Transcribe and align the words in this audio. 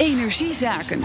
Energiezaken. 0.00 1.02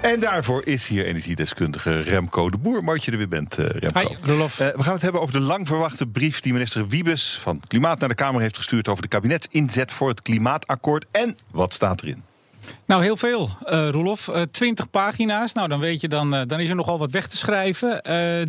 En 0.00 0.20
daarvoor 0.20 0.62
is 0.66 0.86
hier 0.86 1.06
energiedeskundige 1.06 2.00
Remco 2.00 2.50
de 2.50 2.56
Boer. 2.56 2.84
Mooi 2.84 2.96
dat 2.96 3.04
je 3.04 3.10
er 3.10 3.18
weer 3.18 3.28
bent, 3.28 3.58
uh, 3.58 3.66
Remco. 3.66 4.00
Hi, 4.00 4.06
Rolof. 4.22 4.60
Uh, 4.60 4.68
we 4.68 4.82
gaan 4.82 4.92
het 4.92 5.02
hebben 5.02 5.20
over 5.20 5.32
de 5.32 5.40
lang 5.40 5.66
verwachte 5.66 6.06
brief 6.06 6.40
die 6.40 6.52
minister 6.52 6.88
Wiebes 6.88 7.38
van 7.42 7.60
Klimaat 7.66 7.98
naar 7.98 8.08
de 8.08 8.14
Kamer 8.14 8.40
heeft 8.40 8.56
gestuurd 8.56 8.88
over 8.88 9.02
de 9.02 9.08
kabinetsinzet 9.08 9.92
voor 9.92 10.08
het 10.08 10.22
klimaatakkoord. 10.22 11.06
En 11.10 11.34
wat 11.50 11.72
staat 11.72 12.02
erin? 12.02 12.22
Nou, 12.84 13.02
heel 13.02 13.16
veel, 13.16 13.50
uh, 13.64 13.88
Roelof. 13.90 14.28
Uh, 14.28 14.42
20 14.42 14.90
pagina's. 14.90 15.52
Nou, 15.52 15.68
dan 15.68 15.80
weet 15.80 16.00
je, 16.00 16.08
dan, 16.08 16.34
uh, 16.34 16.42
dan 16.46 16.60
is 16.60 16.68
er 16.68 16.76
nogal 16.76 16.98
wat 16.98 17.10
weg 17.10 17.26
te 17.26 17.36
schrijven. 17.36 18.02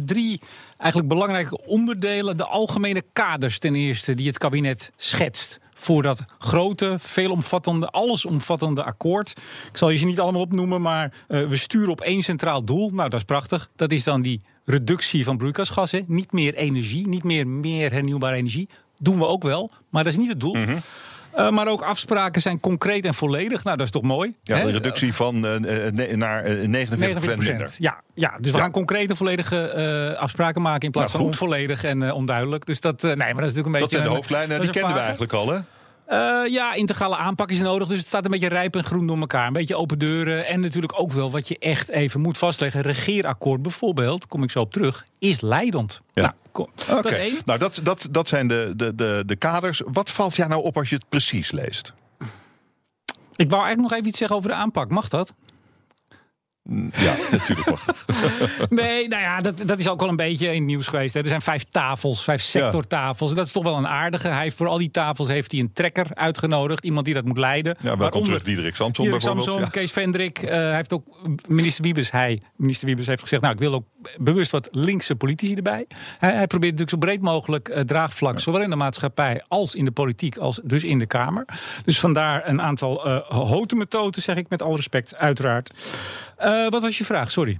drie 0.05 0.41
eigenlijk 0.77 1.09
belangrijke 1.09 1.65
onderdelen. 1.65 2.37
De 2.37 2.45
algemene 2.45 3.03
kaders 3.13 3.59
ten 3.59 3.75
eerste 3.75 4.13
die 4.13 4.27
het 4.27 4.37
kabinet 4.37 4.91
schetst 4.97 5.59
voor 5.79 6.01
dat 6.01 6.23
grote, 6.37 6.95
veelomvattende, 6.99 7.87
allesomvattende 7.87 8.83
akkoord. 8.83 9.29
Ik 9.71 9.77
zal 9.77 9.89
je 9.89 9.97
ze 9.97 10.05
niet 10.05 10.19
allemaal 10.19 10.41
opnoemen, 10.41 10.81
maar 10.81 11.13
uh, 11.27 11.47
we 11.47 11.57
sturen 11.57 11.89
op 11.89 12.01
één 12.01 12.21
centraal 12.21 12.63
doel. 12.63 12.89
Nou, 12.89 13.09
dat 13.09 13.19
is 13.19 13.25
prachtig. 13.25 13.69
Dat 13.75 13.91
is 13.91 14.03
dan 14.03 14.21
die 14.21 14.41
reductie 14.65 15.23
van 15.23 15.37
broeikasgassen. 15.37 16.03
Niet 16.07 16.31
meer 16.31 16.55
energie, 16.55 17.07
niet 17.07 17.23
meer 17.23 17.47
meer 17.47 17.91
hernieuwbare 17.91 18.35
energie. 18.35 18.69
Doen 18.97 19.17
we 19.17 19.25
ook 19.25 19.43
wel, 19.43 19.71
maar 19.89 20.03
dat 20.03 20.13
is 20.13 20.19
niet 20.19 20.29
het 20.29 20.39
doel. 20.39 20.55
Mm 20.55 20.63
-hmm. 20.63 20.79
Uh, 21.37 21.49
maar 21.49 21.67
ook 21.67 21.81
afspraken 21.81 22.41
zijn 22.41 22.59
concreet 22.59 23.05
en 23.05 23.13
volledig. 23.13 23.63
Nou, 23.63 23.77
dat 23.77 23.85
is 23.85 23.91
toch 23.91 24.01
mooi? 24.01 24.35
Ja, 24.43 24.57
hè? 24.57 24.65
de 24.65 24.71
reductie 24.71 25.13
van 25.13 25.35
uh, 25.35 25.41
ne 25.41 26.15
naar 26.15 26.43
49 26.67 27.33
procent. 27.33 27.75
Ja, 27.79 28.01
ja, 28.13 28.37
dus 28.39 28.51
we 28.51 28.57
ja. 28.57 28.63
gaan 28.63 28.71
concrete 28.71 29.15
volledige 29.15 29.73
uh, 30.13 30.21
afspraken 30.21 30.61
maken 30.61 30.81
in 30.81 30.91
plaats 30.91 31.11
nou, 31.11 31.23
van 31.23 31.31
onvolledig 31.31 31.83
en 31.83 32.11
onduidelijk. 32.11 32.65
Dus 32.65 32.81
dat, 32.81 33.01
nee, 33.01 33.15
maar 33.15 33.33
dat 33.33 33.35
is 33.35 33.53
natuurlijk 33.53 33.65
een 33.65 33.71
beetje. 33.71 33.81
Dat 33.81 33.91
zijn 33.91 34.03
de 34.03 34.09
hoofdlijnen, 34.09 34.61
die 34.61 34.69
kenden 34.69 34.93
we 34.93 34.99
eigenlijk 34.99 35.33
al, 35.33 35.49
hè? 35.49 35.59
Uh, 36.11 36.41
ja, 36.47 36.73
integrale 36.73 37.15
aanpak 37.15 37.51
is 37.51 37.59
nodig. 37.59 37.87
Dus 37.87 37.97
het 37.97 38.07
staat 38.07 38.25
een 38.25 38.31
beetje 38.31 38.47
rijp 38.47 38.75
en 38.75 38.83
groen 38.83 39.07
door 39.07 39.17
elkaar. 39.17 39.47
Een 39.47 39.53
beetje 39.53 39.75
open 39.75 39.99
deuren. 39.99 40.47
En 40.47 40.59
natuurlijk 40.59 40.99
ook 40.99 41.11
wel 41.11 41.31
wat 41.31 41.47
je 41.47 41.57
echt 41.59 41.89
even 41.89 42.21
moet 42.21 42.37
vastleggen. 42.37 42.81
Regeerakkoord 42.81 43.61
bijvoorbeeld, 43.61 44.27
kom 44.27 44.43
ik 44.43 44.51
zo 44.51 44.59
op 44.59 44.73
terug, 44.73 45.05
is 45.19 45.41
leidend. 45.41 46.01
Ja. 46.13 46.21
Nou, 46.21 46.33
kom, 46.51 46.67
okay. 46.89 47.01
dat 47.01 47.11
is 47.11 47.17
één. 47.17 47.37
Nou, 47.45 47.59
dat, 47.59 47.79
dat, 47.83 48.07
dat 48.11 48.27
zijn 48.27 48.47
de, 48.47 48.73
de, 48.75 48.95
de, 48.95 49.23
de 49.25 49.35
kaders. 49.35 49.81
Wat 49.85 50.09
valt 50.09 50.35
jou 50.35 50.49
nou 50.49 50.63
op 50.63 50.77
als 50.77 50.89
je 50.89 50.95
het 50.95 51.09
precies 51.09 51.51
leest? 51.51 51.93
Ik 53.35 53.49
wou 53.49 53.63
eigenlijk 53.63 53.81
nog 53.81 53.91
even 53.91 54.07
iets 54.07 54.17
zeggen 54.17 54.37
over 54.37 54.49
de 54.49 54.55
aanpak. 54.55 54.89
Mag 54.89 55.09
dat? 55.09 55.33
Ja, 56.91 57.15
natuurlijk 57.31 57.69
mag 57.69 57.85
het. 57.85 58.05
nee, 58.69 59.07
nou 59.07 59.21
ja, 59.21 59.39
dat, 59.39 59.57
dat 59.65 59.79
is 59.79 59.87
ook 59.87 59.99
wel 59.99 60.09
een 60.09 60.15
beetje 60.15 60.45
in 60.45 60.53
het 60.53 60.63
nieuws 60.63 60.87
geweest. 60.87 61.13
Hè. 61.13 61.19
Er 61.19 61.27
zijn 61.27 61.41
vijf 61.41 61.63
tafels, 61.71 62.23
vijf 62.23 62.41
sectortafels. 62.41 63.29
Ja. 63.29 63.35
Dat 63.35 63.45
is 63.45 63.51
toch 63.51 63.63
wel 63.63 63.77
een 63.77 63.87
aardige. 63.87 64.27
Hij 64.27 64.41
heeft 64.41 64.55
voor 64.55 64.67
al 64.67 64.77
die 64.77 64.91
tafels 64.91 65.27
heeft 65.27 65.51
hij 65.51 65.61
een 65.61 65.73
trekker 65.73 66.07
uitgenodigd. 66.13 66.83
Iemand 66.83 67.05
die 67.05 67.13
dat 67.13 67.25
moet 67.25 67.37
leiden. 67.37 67.77
Ja, 67.81 67.97
welkom 67.97 68.23
terug 68.23 68.41
Diederik 68.41 68.75
Samson 68.75 69.05
Diederik 69.05 69.35
bijvoorbeeld. 69.35 69.45
Samson, 69.45 69.65
ja. 69.65 69.69
Kees 69.69 69.91
Vendrik. 69.91 70.41
Uh, 70.41 70.49
hij 70.49 70.75
heeft 70.75 70.93
ook 70.93 71.05
minister 71.47 71.83
Wiebes, 71.83 72.11
hij, 72.11 72.41
minister 72.55 72.87
Wiebes 72.87 73.07
heeft 73.07 73.21
gezegd... 73.21 73.41
nou, 73.41 73.53
ik 73.53 73.59
wil 73.59 73.73
ook 73.73 73.85
bewust 74.17 74.51
wat 74.51 74.67
linkse 74.71 75.15
politici 75.15 75.55
erbij. 75.55 75.85
Hij, 76.19 76.33
hij 76.33 76.47
probeert 76.47 76.77
natuurlijk 76.77 76.89
zo 76.89 76.97
breed 76.97 77.21
mogelijk 77.21 77.69
uh, 77.69 77.79
draagvlak... 77.79 78.33
Ja. 78.33 78.39
zowel 78.39 78.61
in 78.61 78.69
de 78.69 78.75
maatschappij 78.75 79.43
als 79.47 79.75
in 79.75 79.85
de 79.85 79.91
politiek, 79.91 80.37
als 80.37 80.59
dus 80.63 80.83
in 80.83 80.97
de 80.97 81.05
Kamer. 81.05 81.45
Dus 81.85 81.99
vandaar 81.99 82.47
een 82.47 82.61
aantal 82.61 83.07
uh, 83.07 83.19
houten 83.29 83.77
methoden, 83.77 84.21
zeg 84.21 84.35
ik 84.35 84.49
met 84.49 84.61
alle 84.61 84.75
respect, 84.75 85.17
uiteraard. 85.17 85.71
Uh, 86.41 86.69
wat 86.69 86.81
was 86.81 86.97
je 86.97 87.05
vraag? 87.05 87.31
Sorry. 87.31 87.59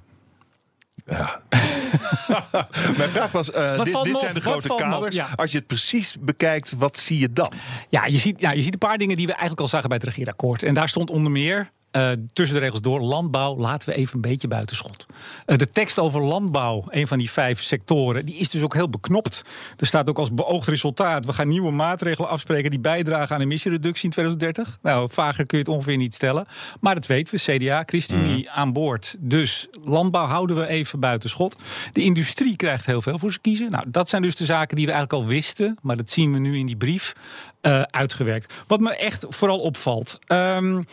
Ja. 1.06 1.42
Mijn 2.98 3.10
vraag 3.10 3.32
was: 3.32 3.50
uh, 3.50 3.84
dit, 3.84 4.04
dit 4.04 4.20
zijn 4.20 4.34
de 4.34 4.42
grote 4.42 4.76
kaders. 4.78 5.16
Ja. 5.16 5.28
Als 5.36 5.52
je 5.52 5.58
het 5.58 5.68
precies 5.68 6.18
bekijkt, 6.20 6.74
wat 6.78 6.98
zie 6.98 7.20
je 7.20 7.34
dan? 7.34 7.52
Ja 7.90 8.06
je, 8.06 8.18
ziet, 8.18 8.42
ja, 8.42 8.52
je 8.52 8.62
ziet 8.62 8.74
een 8.74 8.80
paar 8.80 8.98
dingen 8.98 9.18
die 9.18 9.26
we 9.26 9.32
eigenlijk 9.32 9.62
al 9.62 9.68
zagen 9.68 9.90
bij 9.90 9.98
het 9.98 10.08
regeerakkoord. 10.08 10.64
En 10.64 10.74
daar 10.74 10.90
stond 10.90 11.10
onder 11.10 11.32
meer. 11.32 11.72
Uh, 11.92 12.12
tussen 12.34 12.56
de 12.56 12.64
regels 12.64 12.82
door, 12.82 13.02
landbouw 13.02 13.58
laten 13.58 13.90
we 13.90 13.96
even 13.96 14.16
een 14.16 14.22
beetje 14.22 14.48
buitenschot. 14.48 15.06
Uh, 15.46 15.58
de 15.58 15.70
tekst 15.70 16.00
over 16.00 16.22
landbouw, 16.24 16.84
een 16.90 17.08
van 17.08 17.18
die 17.18 17.32
vijf 17.32 17.62
sectoren, 17.62 18.26
die 18.26 18.36
is 18.36 18.50
dus 18.50 18.62
ook 18.62 18.74
heel 18.74 18.90
beknopt. 18.90 19.42
Er 19.78 19.86
staat 19.86 20.10
ook 20.10 20.18
als 20.20 20.34
beoogd 20.34 20.68
resultaat: 20.68 21.26
we 21.26 21.34
gaan 21.34 21.48
nieuwe 21.48 21.72
maatregelen 21.72 22.30
afspreken 22.30 22.72
die 22.72 22.80
bijdragen 22.80 23.36
aan 23.36 23.42
emissiereductie 23.42 24.04
in 24.04 24.12
2030. 24.12 24.78
Nou, 24.82 25.10
vager 25.12 25.46
kun 25.46 25.58
je 25.58 25.64
het 25.64 25.74
ongeveer 25.74 25.98
niet 25.98 26.14
stellen. 26.14 26.46
Maar 26.80 26.96
dat 26.96 27.06
weten 27.06 27.36
we, 27.36 27.58
CDA, 27.58 27.84
ChristenUnie 27.86 28.44
mm. 28.44 28.50
aan 28.54 28.74
boord. 28.74 29.16
Dus 29.20 29.68
landbouw 29.82 30.26
houden 30.26 30.56
we 30.56 30.68
even 30.68 31.00
buitenschot. 31.00 31.56
De 31.94 32.02
industrie 32.02 32.56
krijgt 32.56 32.86
heel 32.86 33.02
veel 33.02 33.20
voor 33.20 33.32
ze 33.32 33.40
kiezen. 33.40 33.72
Nou, 33.72 33.86
dat 33.88 34.10
zijn 34.10 34.22
dus 34.22 34.36
de 34.36 34.46
zaken 34.46 34.76
die 34.76 34.86
we 34.86 34.92
eigenlijk 34.92 35.24
al 35.24 35.30
wisten, 35.30 35.78
maar 35.82 35.98
dat 35.98 36.10
zien 36.10 36.34
we 36.34 36.40
nu 36.40 36.58
in 36.58 36.66
die 36.66 36.78
brief 36.78 37.14
uh, 37.62 37.82
uitgewerkt. 37.82 38.54
Wat 38.68 38.80
me 38.80 38.96
echt 38.96 39.26
vooral 39.30 39.60
opvalt. 39.60 40.20
Um, 40.28 40.84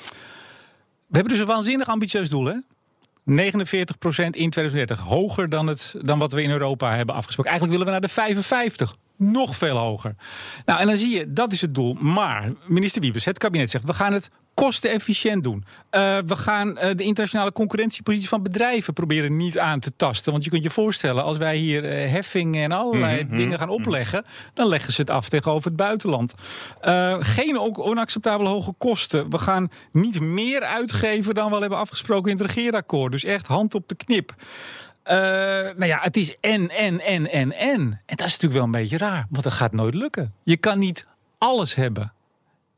we 1.06 1.16
hebben 1.16 1.32
dus 1.32 1.40
een 1.40 1.48
waanzinnig 1.48 1.88
ambitieus 1.88 2.28
doel, 2.28 2.44
hè? 2.44 2.54
49% 2.54 2.62
in 4.30 4.50
2030. 4.50 4.98
Hoger 4.98 5.48
dan, 5.48 5.66
het, 5.66 5.94
dan 6.00 6.18
wat 6.18 6.32
we 6.32 6.42
in 6.42 6.50
Europa 6.50 6.96
hebben 6.96 7.14
afgesproken. 7.14 7.50
Eigenlijk 7.50 7.78
willen 7.78 7.94
we 7.94 8.00
naar 8.00 8.08
de 8.08 8.14
55. 8.14 8.96
Nog 9.16 9.56
veel 9.56 9.76
hoger. 9.76 10.14
Nou, 10.64 10.80
en 10.80 10.86
dan 10.86 10.96
zie 10.96 11.18
je, 11.18 11.32
dat 11.32 11.52
is 11.52 11.60
het 11.60 11.74
doel. 11.74 11.94
Maar, 11.94 12.52
minister 12.66 13.00
Wiebes, 13.00 13.24
het 13.24 13.38
kabinet 13.38 13.70
zegt... 13.70 13.84
we 13.84 13.94
gaan 13.94 14.12
het 14.12 14.30
kostenefficiënt 14.56 15.42
doen. 15.42 15.64
Uh, 15.64 16.18
we 16.26 16.36
gaan 16.36 16.68
uh, 16.68 16.76
de 16.76 17.02
internationale 17.02 17.52
concurrentiepositie 17.52 18.28
van 18.28 18.42
bedrijven 18.42 18.92
proberen 18.92 19.36
niet 19.36 19.58
aan 19.58 19.80
te 19.80 19.92
tasten. 19.96 20.32
Want 20.32 20.44
je 20.44 20.50
kunt 20.50 20.62
je 20.62 20.70
voorstellen, 20.70 21.24
als 21.24 21.36
wij 21.36 21.56
hier 21.56 21.84
uh, 21.84 22.10
heffingen 22.10 22.62
en 22.62 22.72
allerlei 22.72 23.22
mm 23.22 23.28
-hmm. 23.28 23.38
dingen 23.38 23.58
gaan 23.58 23.68
opleggen, 23.68 24.24
dan 24.54 24.68
leggen 24.68 24.92
ze 24.92 25.00
het 25.00 25.10
af 25.10 25.28
tegenover 25.28 25.66
het 25.66 25.76
buitenland. 25.76 26.34
geen 27.20 27.58
onacceptabele 27.58 28.48
hoge 28.48 28.72
kosten. 28.78 29.30
We 29.30 29.38
gaan 29.38 29.68
niet 29.92 30.20
meer 30.20 30.60
uitgeven 30.60 31.34
dan 31.34 31.50
we 31.50 31.58
hebben 31.58 31.78
afgesproken 31.78 32.30
in 32.30 32.36
het 32.36 32.46
regeerakkoord. 32.46 33.12
Dus 33.12 33.24
echt 33.24 33.46
hand 33.46 33.74
op 33.74 33.88
de 33.88 33.94
knip. 33.94 34.34
nou 35.04 35.86
ja, 35.86 35.98
het 36.00 36.16
is 36.16 36.36
en, 36.40 36.70
en, 36.70 37.00
en, 37.00 37.30
en, 37.30 37.52
en. 37.52 38.00
En 38.06 38.16
dat 38.16 38.26
is 38.26 38.32
natuurlijk 38.32 38.52
wel 38.52 38.64
een 38.64 38.70
beetje 38.70 38.98
raar, 38.98 39.26
want 39.30 39.44
dat 39.44 39.52
gaat 39.52 39.72
nooit 39.72 39.94
lukken. 39.94 40.34
Je 40.42 40.56
kan 40.56 40.78
niet 40.78 41.06
alles 41.38 41.74
hebben. 41.74 42.14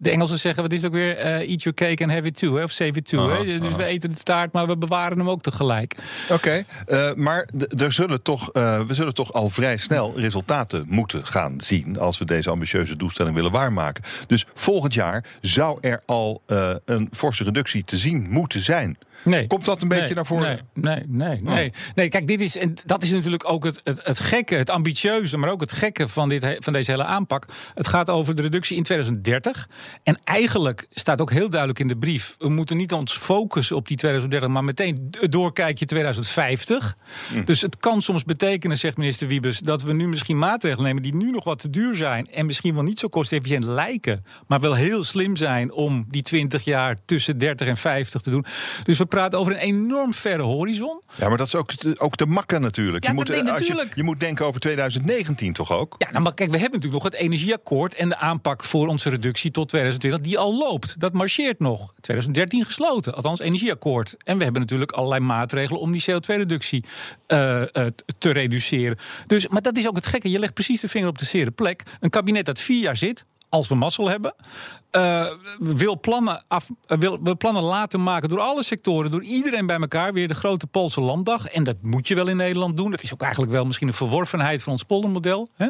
De 0.00 0.10
Engelsen 0.10 0.38
zeggen, 0.38 0.62
wat 0.62 0.72
is 0.72 0.82
het 0.82 0.86
ook 0.86 0.96
weer? 0.96 1.18
Uh, 1.18 1.50
eat 1.50 1.62
your 1.62 1.74
cake 1.74 2.02
and 2.02 2.12
have 2.12 2.26
it 2.26 2.36
too, 2.36 2.56
hè? 2.56 2.62
of 2.62 2.70
save 2.70 2.92
it 2.92 3.08
too. 3.08 3.30
Hè? 3.30 3.58
Dus 3.58 3.76
we 3.76 3.84
eten 3.84 4.10
de 4.10 4.16
taart, 4.16 4.52
maar 4.52 4.66
we 4.66 4.76
bewaren 4.76 5.18
hem 5.18 5.30
ook 5.30 5.42
tegelijk. 5.42 5.96
Oké, 6.30 6.32
okay, 6.32 6.64
uh, 7.10 7.14
maar 7.14 7.48
er 7.78 7.92
zullen 7.92 8.22
toch, 8.22 8.50
uh, 8.52 8.80
we 8.80 8.94
zullen 8.94 9.14
toch 9.14 9.32
al 9.32 9.48
vrij 9.48 9.76
snel 9.76 10.12
resultaten 10.16 10.84
moeten 10.88 11.26
gaan 11.26 11.60
zien... 11.60 11.98
als 11.98 12.18
we 12.18 12.24
deze 12.24 12.50
ambitieuze 12.50 12.96
doelstelling 12.96 13.34
willen 13.34 13.50
waarmaken. 13.50 14.04
Dus 14.26 14.46
volgend 14.54 14.94
jaar 14.94 15.24
zou 15.40 15.78
er 15.80 16.02
al 16.06 16.42
een 16.84 17.08
forse 17.12 17.44
reductie 17.44 17.84
te 17.84 17.98
zien 17.98 18.26
moeten 18.30 18.62
zijn. 18.62 18.98
Nee. 19.22 19.46
Komt 19.46 19.64
dat 19.64 19.82
een 19.82 19.88
beetje 19.88 20.04
nee, 20.04 20.14
naar 20.14 20.26
voren? 20.26 20.68
Nee, 20.74 20.94
nee, 20.94 21.04
nee. 21.08 21.40
nee. 21.42 21.68
Oh. 21.68 21.74
nee 21.94 22.08
kijk, 22.08 22.26
dit 22.26 22.40
is, 22.40 22.56
en 22.56 22.74
dat 22.84 23.02
is 23.02 23.10
natuurlijk 23.10 23.50
ook 23.50 23.64
het, 23.64 23.80
het, 23.84 24.00
het 24.04 24.20
gekke, 24.20 24.54
het 24.54 24.70
ambitieuze... 24.70 25.36
maar 25.36 25.50
ook 25.50 25.60
het 25.60 25.72
gekke 25.72 26.08
van, 26.08 26.28
dit, 26.28 26.56
van 26.58 26.72
deze 26.72 26.90
hele 26.90 27.04
aanpak. 27.04 27.46
Het 27.74 27.88
gaat 27.88 28.10
over 28.10 28.34
de 28.34 28.42
reductie 28.42 28.76
in 28.76 28.82
2030... 28.82 29.68
En 30.02 30.18
eigenlijk 30.24 30.86
staat 30.90 31.20
ook 31.20 31.30
heel 31.30 31.48
duidelijk 31.48 31.78
in 31.78 31.88
de 31.88 31.96
brief: 31.96 32.34
we 32.38 32.48
moeten 32.48 32.76
niet 32.76 32.92
ons 32.92 33.16
focussen 33.16 33.76
op 33.76 33.88
die 33.88 33.96
2030, 33.96 34.48
maar 34.48 34.64
meteen 34.64 35.10
doorkijkje 35.28 35.86
2050. 35.86 36.96
Mm. 37.34 37.44
Dus 37.44 37.60
het 37.60 37.76
kan 37.76 38.02
soms 38.02 38.24
betekenen, 38.24 38.78
zegt 38.78 38.96
minister 38.96 39.28
Wiebes, 39.28 39.58
dat 39.58 39.82
we 39.82 39.92
nu 39.92 40.08
misschien 40.08 40.38
maatregelen 40.38 40.84
nemen 40.84 41.02
die 41.02 41.16
nu 41.16 41.30
nog 41.30 41.44
wat 41.44 41.58
te 41.58 41.70
duur 41.70 41.96
zijn 41.96 42.32
en 42.32 42.46
misschien 42.46 42.74
wel 42.74 42.82
niet 42.82 42.98
zo 42.98 43.08
kostenefficiënt 43.08 43.64
lijken, 43.64 44.24
maar 44.46 44.60
wel 44.60 44.74
heel 44.74 45.04
slim 45.04 45.36
zijn 45.36 45.72
om 45.72 46.04
die 46.08 46.22
20 46.22 46.64
jaar 46.64 46.96
tussen 47.04 47.38
30 47.38 47.66
en 47.68 47.76
50 47.76 48.22
te 48.22 48.30
doen. 48.30 48.44
Dus 48.82 48.98
we 48.98 49.06
praten 49.08 49.38
over 49.38 49.52
een 49.52 49.58
enorm 49.58 50.14
verre 50.14 50.42
horizon. 50.42 51.02
Ja, 51.14 51.28
maar 51.28 51.36
dat 51.36 51.46
is 51.46 51.54
ook 51.54 51.72
te, 51.72 52.00
ook 52.00 52.16
te 52.16 52.26
makken 52.26 52.60
natuurlijk. 52.60 53.04
Ja, 53.04 53.10
je, 53.10 53.16
moet, 53.16 53.30
als 53.30 53.42
natuurlijk. 53.42 53.88
Je, 53.88 53.96
je 53.96 54.02
moet 54.02 54.20
denken 54.20 54.46
over 54.46 54.60
2019 54.60 55.52
toch 55.52 55.72
ook? 55.72 55.94
Ja, 55.98 56.10
nou, 56.10 56.22
maar 56.22 56.34
kijk, 56.34 56.50
we 56.50 56.58
hebben 56.58 56.80
natuurlijk 56.80 57.04
nog 57.04 57.12
het 57.12 57.22
energieakkoord 57.22 57.94
en 57.94 58.08
de 58.08 58.16
aanpak 58.16 58.64
voor 58.64 58.86
onze 58.86 59.10
reductie 59.10 59.50
tot 59.50 59.68
2020 59.68 60.20
die 60.20 60.38
al 60.38 60.58
loopt. 60.58 61.00
Dat 61.00 61.12
marcheert 61.12 61.58
nog. 61.58 61.92
2013 62.00 62.64
gesloten, 62.64 63.14
althans 63.14 63.40
energieakkoord. 63.40 64.14
En 64.24 64.38
we 64.38 64.44
hebben 64.44 64.60
natuurlijk 64.60 64.92
allerlei 64.92 65.20
maatregelen 65.20 65.80
om 65.80 65.92
die 65.92 66.04
CO2-reductie 66.10 66.84
uh, 67.28 67.60
uh, 67.60 67.86
te 68.18 68.30
reduceren. 68.30 68.96
Dus, 69.26 69.48
maar 69.48 69.62
dat 69.62 69.76
is 69.76 69.88
ook 69.88 69.96
het 69.96 70.06
gekke. 70.06 70.30
Je 70.30 70.38
legt 70.38 70.54
precies 70.54 70.80
de 70.80 70.88
vinger 70.88 71.08
op 71.08 71.18
de 71.18 71.24
zere 71.24 71.50
plek. 71.50 71.82
Een 72.00 72.10
kabinet 72.10 72.46
dat 72.46 72.58
vier 72.58 72.80
jaar 72.80 72.96
zit, 72.96 73.24
als 73.48 73.68
we 73.68 73.74
mazzel 73.74 74.08
hebben, 74.08 74.34
uh, 74.92 75.26
wil, 75.58 76.00
plannen 76.00 76.44
af, 76.48 76.70
wil, 76.86 77.22
wil 77.22 77.36
plannen 77.36 77.62
laten 77.62 78.02
maken 78.02 78.28
door 78.28 78.40
alle 78.40 78.62
sectoren, 78.62 79.10
door 79.10 79.22
iedereen 79.22 79.66
bij 79.66 79.76
elkaar. 79.76 80.12
Weer 80.12 80.28
de 80.28 80.34
grote 80.34 80.66
Poolse 80.66 81.00
landdag. 81.00 81.46
En 81.46 81.64
dat 81.64 81.76
moet 81.82 82.08
je 82.08 82.14
wel 82.14 82.26
in 82.26 82.36
Nederland 82.36 82.76
doen. 82.76 82.90
Dat 82.90 83.02
is 83.02 83.12
ook 83.12 83.22
eigenlijk 83.22 83.52
wel 83.52 83.64
misschien 83.64 83.88
een 83.88 83.94
verworvenheid 83.94 84.62
van 84.62 84.72
ons 84.72 84.82
poldermodel. 84.82 85.48
Hè? 85.54 85.68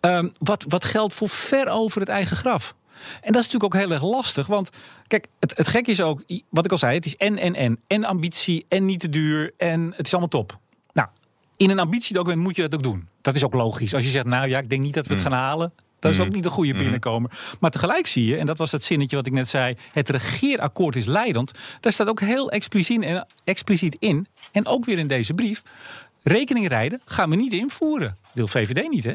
Uh, 0.00 0.30
wat, 0.38 0.64
wat 0.68 0.84
geldt 0.84 1.14
voor 1.14 1.28
ver 1.28 1.68
over 1.68 2.00
het 2.00 2.08
eigen 2.08 2.36
graf. 2.36 2.74
En 3.20 3.32
dat 3.32 3.42
is 3.42 3.50
natuurlijk 3.50 3.74
ook 3.74 3.80
heel 3.80 3.90
erg 3.90 4.02
lastig. 4.02 4.46
Want 4.46 4.70
kijk, 5.06 5.26
het, 5.38 5.56
het 5.56 5.68
gek 5.68 5.86
is 5.86 6.00
ook, 6.00 6.22
wat 6.48 6.64
ik 6.64 6.70
al 6.70 6.78
zei, 6.78 6.94
het 6.94 7.06
is 7.06 7.16
en, 7.16 7.38
en, 7.38 7.54
en. 7.54 7.80
En 7.86 8.04
ambitie, 8.04 8.64
en 8.68 8.84
niet 8.84 9.00
te 9.00 9.08
duur, 9.08 9.52
en 9.56 9.92
het 9.96 10.06
is 10.06 10.12
allemaal 10.12 10.28
top. 10.28 10.58
Nou, 10.92 11.08
in 11.56 11.70
een 11.70 11.78
ambitiedocument 11.78 12.40
moet 12.40 12.56
je 12.56 12.62
dat 12.62 12.74
ook 12.74 12.82
doen. 12.82 13.08
Dat 13.20 13.34
is 13.34 13.44
ook 13.44 13.54
logisch. 13.54 13.94
Als 13.94 14.04
je 14.04 14.10
zegt, 14.10 14.26
nou 14.26 14.48
ja, 14.48 14.58
ik 14.58 14.68
denk 14.68 14.82
niet 14.82 14.94
dat 14.94 15.06
we 15.06 15.12
het 15.12 15.22
gaan 15.22 15.32
halen. 15.32 15.72
Dat 16.00 16.12
is 16.12 16.20
ook 16.20 16.32
niet 16.32 16.42
de 16.42 16.50
goede 16.50 16.74
binnenkomer. 16.74 17.30
Maar 17.60 17.70
tegelijk 17.70 18.06
zie 18.06 18.26
je, 18.26 18.36
en 18.36 18.46
dat 18.46 18.58
was 18.58 18.70
dat 18.70 18.82
zinnetje 18.82 19.16
wat 19.16 19.26
ik 19.26 19.32
net 19.32 19.48
zei... 19.48 19.74
het 19.92 20.08
regeerakkoord 20.08 20.96
is 20.96 21.06
leidend. 21.06 21.52
Daar 21.80 21.92
staat 21.92 22.08
ook 22.08 22.20
heel 22.20 22.50
expliciet, 22.50 23.24
expliciet 23.44 23.96
in, 23.98 24.26
en 24.52 24.66
ook 24.66 24.84
weer 24.84 24.98
in 24.98 25.06
deze 25.06 25.34
brief... 25.34 25.62
Rekening 26.22 26.68
rijden 26.68 27.00
gaan 27.04 27.30
we 27.30 27.36
niet 27.36 27.52
invoeren. 27.52 28.16
Wil 28.34 28.48
VVD 28.48 28.88
niet, 28.90 29.04
hè? 29.04 29.14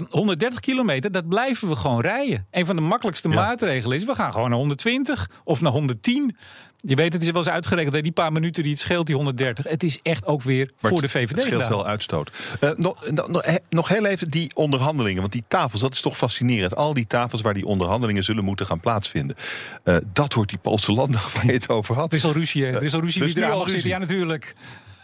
Uh, 0.00 0.06
130 0.10 0.60
kilometer, 0.60 1.12
dat 1.12 1.28
blijven 1.28 1.68
we 1.68 1.76
gewoon 1.76 2.00
rijden. 2.00 2.46
Een 2.50 2.66
van 2.66 2.76
de 2.76 2.82
makkelijkste 2.82 3.28
maatregelen 3.28 3.96
is... 3.96 4.04
we 4.04 4.14
gaan 4.14 4.32
gewoon 4.32 4.48
naar 4.48 4.58
120 4.58 5.30
of 5.44 5.60
naar 5.60 5.72
110. 5.72 6.36
Je 6.82 6.94
weet, 6.94 7.12
het 7.12 7.22
is 7.22 7.30
wel 7.30 7.40
eens 7.42 7.50
uitgerekend, 7.50 7.94
hè, 7.94 8.00
die 8.02 8.12
paar 8.12 8.32
minuten 8.32 8.62
die 8.62 8.72
het 8.72 8.80
scheelt, 8.80 9.06
die 9.06 9.14
130. 9.14 9.64
Het 9.64 9.82
is 9.82 9.98
echt 10.02 10.26
ook 10.26 10.42
weer 10.42 10.70
Maar 10.80 10.90
voor 10.90 11.02
het- 11.02 11.12
de 11.12 11.18
VVD. 11.18 11.30
Het 11.30 11.40
scheelt 11.40 11.62
gedaan. 11.62 11.76
wel 11.78 11.86
uitstoot. 11.86 12.30
Eh, 12.60 12.70
nog, 12.76 13.10
nog, 13.10 13.28
nog 13.28 13.44
he- 13.44 13.56
nog 13.68 13.88
heel 13.88 14.04
even 14.06 14.28
die 14.28 14.54
onderhandelingen. 14.54 15.20
Want 15.20 15.32
die 15.32 15.44
tafels, 15.48 15.80
dat 15.80 15.92
is 15.92 16.00
toch 16.00 16.16
fascinerend. 16.16 16.76
Al 16.76 16.94
die 16.94 17.06
tafels 17.06 17.40
waar 17.42 17.54
die 17.54 17.64
onderhandelingen 17.66 18.24
zullen 18.24 18.44
moeten 18.44 18.66
gaan 18.66 18.80
plaatsvinden. 18.80 19.36
Eh, 19.84 19.96
dat 20.12 20.34
wordt 20.34 20.50
die 20.50 20.58
Poolse 20.58 20.92
landdag 20.92 21.32
waar 21.34 21.46
je 21.46 21.52
het 21.52 21.68
over 21.68 21.94
had. 21.94 22.12
Er 22.12 22.18
is 22.18 22.24
al 22.24 22.32
ruzie, 22.32 22.64
hè? 22.64 22.70
Er 22.72 22.82
is 22.82 22.94
al 22.94 23.00
ruzie 23.00 23.20
Dus 23.22 23.32
wie 23.32 23.42
nu 23.42 23.48
er 23.48 23.54
al 23.54 23.68
zitten. 23.68 23.88
Ja, 23.88 23.98
natuurlijk. 23.98 24.54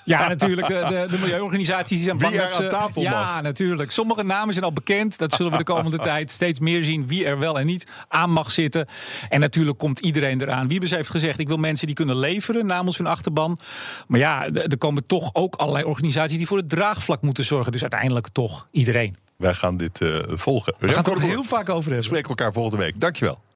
Ja, 0.06 0.28
natuurlijk. 0.28 0.66
De, 0.66 0.86
de, 0.88 1.06
de 1.10 1.18
milieuorganisaties 1.18 2.02
zijn 2.02 2.18
bang 2.18 2.34
dat 2.36 2.52
ze- 2.52 2.62
aan 2.62 2.68
tafel 2.68 3.02
Ja, 3.02 3.10
mag. 3.32 3.42
natuurlijk. 3.42 3.90
Sommige 3.90 4.22
namen 4.22 4.52
zijn 4.54 4.64
al 4.66 4.72
bekend. 4.72 5.18
Dat 5.18 5.32
zullen 5.32 5.52
we 5.52 5.58
de 5.58 5.64
komende 5.64 5.98
tijd 6.12 6.30
steeds 6.30 6.58
meer 6.60 6.84
zien. 6.84 7.06
Wie 7.06 7.24
er 7.24 7.38
wel 7.38 7.58
en 7.58 7.66
niet 7.66 7.86
aan 8.08 8.30
mag 8.30 8.50
zitten. 8.50 8.86
En 9.28 9.40
natuurlijk 9.40 9.78
komt 9.78 9.98
iedereen 9.98 10.40
eraan. 10.40 10.68
Wiebes 10.68 10.90
heeft 10.90 11.10
gezegd, 11.10 11.38
ik 11.38 11.48
wil 11.48 11.56
mensen 11.56 11.86
die 11.86 11.96
kunnen 11.96 12.18
leveren 12.18 12.66
namens 12.66 12.98
hun 12.98 13.06
achterban. 13.06 13.58
Maar 14.06 14.20
ja, 14.20 14.48
er 14.52 14.78
komen 14.78 15.06
toch 15.06 15.30
ook 15.32 15.54
allerlei 15.54 15.84
organisaties 15.84 16.36
die 16.36 16.46
voor 16.46 16.56
het 16.58 16.68
draagvlak 16.68 17.22
moeten 17.22 17.44
zorgen. 17.44 17.72
Dus 17.72 17.80
uiteindelijk 17.80 18.28
toch 18.28 18.68
iedereen. 18.70 19.16
Wij 19.36 19.54
gaan 19.54 19.76
dit 19.76 20.00
eh, 20.00 20.18
volgen. 20.28 20.74
We 20.78 20.88
gaan 20.88 21.04
het 21.04 21.12
er 21.14 21.20
heel 21.20 21.44
vaak 21.44 21.68
over 21.68 21.74
We 21.78 21.84
hebben. 21.84 22.04
spreken 22.04 22.28
elkaar 22.28 22.52
volgende 22.52 22.84
week. 22.84 23.00
Dankjewel. 23.00 23.38